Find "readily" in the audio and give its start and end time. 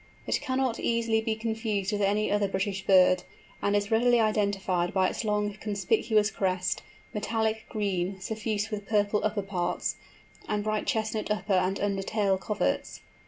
3.91-4.19